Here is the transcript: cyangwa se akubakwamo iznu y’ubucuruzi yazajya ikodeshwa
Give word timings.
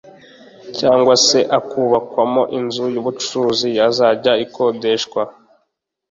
cyangwa 0.77 1.13
se 1.27 1.39
akubakwamo 1.57 2.43
iznu 2.59 2.87
y’ubucuruzi 2.93 3.69
yazajya 3.79 4.33
ikodeshwa 4.45 5.21